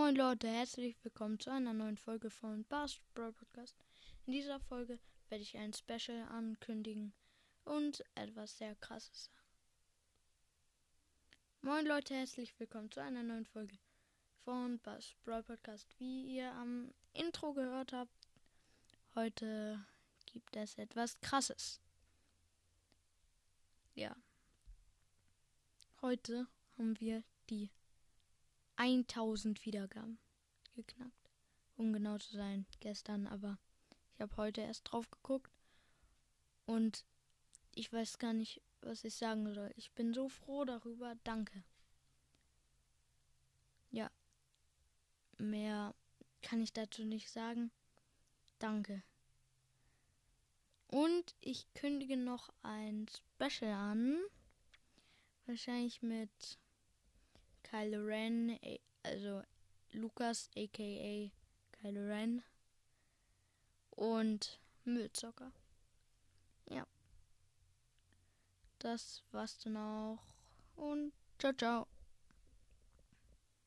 Moin 0.00 0.14
Leute, 0.14 0.46
herzlich 0.46 0.96
willkommen 1.02 1.40
zu 1.40 1.50
einer 1.50 1.72
neuen 1.72 1.96
Folge 1.96 2.30
von 2.30 2.62
Bast 2.66 3.00
Brawl 3.14 3.32
Podcast. 3.32 3.74
In 4.26 4.32
dieser 4.32 4.60
Folge 4.60 5.00
werde 5.28 5.42
ich 5.42 5.56
ein 5.56 5.72
Special 5.72 6.22
ankündigen 6.28 7.12
und 7.64 8.04
etwas 8.14 8.56
sehr 8.56 8.76
krasses 8.76 9.24
sagen. 9.24 9.48
Moin 11.62 11.84
Leute, 11.84 12.14
herzlich 12.14 12.56
willkommen 12.60 12.92
zu 12.92 13.02
einer 13.02 13.24
neuen 13.24 13.44
Folge 13.44 13.76
von 14.44 14.78
Bast 14.78 15.16
Brawl 15.24 15.42
Podcast. 15.42 15.88
Wie 15.98 16.36
ihr 16.36 16.52
am 16.52 16.94
Intro 17.12 17.52
gehört 17.52 17.92
habt, 17.92 18.28
heute 19.16 19.84
gibt 20.26 20.54
es 20.54 20.78
etwas 20.78 21.20
krasses. 21.22 21.80
Ja. 23.96 24.14
Heute 26.00 26.46
haben 26.78 27.00
wir 27.00 27.24
die 27.50 27.72
1000 28.78 29.64
Wiedergaben 29.66 30.18
geknackt. 30.74 31.30
Um 31.76 31.92
genau 31.92 32.18
zu 32.18 32.36
sein, 32.36 32.66
gestern, 32.80 33.26
aber 33.26 33.58
ich 34.14 34.20
habe 34.20 34.36
heute 34.36 34.62
erst 34.62 34.90
drauf 34.90 35.10
geguckt 35.10 35.52
und 36.66 37.04
ich 37.74 37.92
weiß 37.92 38.18
gar 38.18 38.32
nicht, 38.32 38.62
was 38.80 39.04
ich 39.04 39.14
sagen 39.14 39.52
soll. 39.52 39.72
Ich 39.76 39.92
bin 39.92 40.12
so 40.12 40.28
froh 40.28 40.64
darüber. 40.64 41.14
Danke. 41.24 41.64
Ja. 43.90 44.10
Mehr 45.38 45.94
kann 46.42 46.60
ich 46.60 46.72
dazu 46.72 47.04
nicht 47.04 47.30
sagen. 47.30 47.70
Danke. 48.58 49.02
Und 50.88 51.36
ich 51.40 51.72
kündige 51.74 52.16
noch 52.16 52.50
ein 52.62 53.06
Special 53.08 53.72
an. 53.72 54.18
Wahrscheinlich 55.46 56.02
mit 56.02 56.58
Kylo 57.78 58.08
Ren, 58.08 58.58
also 59.04 59.44
Lukas 59.92 60.50
aka 60.56 61.30
Kylo 61.80 62.08
Ren 62.08 62.42
und 63.90 64.58
Müllzocker. 64.84 65.52
Ja. 66.68 66.84
Das 68.80 69.22
war's 69.30 69.58
dann 69.58 69.76
auch 69.76 70.18
und 70.74 71.12
ciao 71.38 71.52
ciao. 71.52 71.97